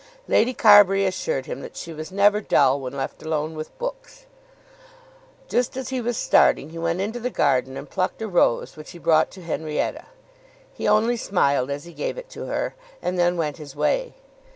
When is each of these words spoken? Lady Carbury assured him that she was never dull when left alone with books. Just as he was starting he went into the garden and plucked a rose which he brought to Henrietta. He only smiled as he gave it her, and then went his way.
Lady 0.27 0.51
Carbury 0.51 1.05
assured 1.05 1.45
him 1.45 1.61
that 1.61 1.77
she 1.77 1.93
was 1.93 2.11
never 2.11 2.41
dull 2.41 2.81
when 2.81 2.93
left 2.97 3.21
alone 3.21 3.53
with 3.55 3.77
books. 3.77 4.25
Just 5.47 5.77
as 5.77 5.89
he 5.89 6.01
was 6.01 6.17
starting 6.17 6.71
he 6.71 6.79
went 6.79 6.99
into 6.99 7.19
the 7.19 7.29
garden 7.29 7.77
and 7.77 7.87
plucked 7.87 8.19
a 8.19 8.27
rose 8.27 8.75
which 8.75 8.93
he 8.93 8.97
brought 8.97 9.29
to 9.29 9.43
Henrietta. 9.43 10.05
He 10.73 10.87
only 10.87 11.17
smiled 11.17 11.69
as 11.69 11.83
he 11.85 11.93
gave 11.93 12.17
it 12.17 12.33
her, 12.33 12.73
and 12.99 13.19
then 13.19 13.37
went 13.37 13.57
his 13.57 13.75
way. 13.75 14.15